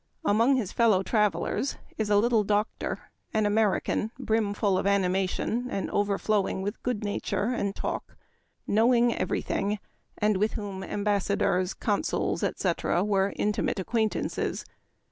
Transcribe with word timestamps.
Among 0.25 0.55
his 0.55 0.71
fellow 0.71 1.03
travelers 1.03 1.77
is 1.95 2.09
a" 2.09 2.17
little 2.17 2.43
doctor," 2.43 3.11
an 3.35 3.45
American, 3.45 4.09
brimful 4.17 4.75
of 4.79 4.87
anima 4.87 5.27
tion, 5.27 5.69
and 5.69 5.91
overflowing 5.91 6.63
with 6.63 6.81
good 6.81 7.03
nature 7.03 7.49
and 7.51 7.75
talk, 7.75 8.17
knowing 8.65 9.13
every 9.15 9.43
thing, 9.43 9.77
and 10.17 10.37
with 10.37 10.53
whom 10.53 10.81
embassa 10.81 11.37
dors, 11.37 11.75
consuls, 11.75 12.41
etc., 12.41 13.03
were 13.03 13.31
intimate 13.35 13.77
acquaintances. 13.79 14.65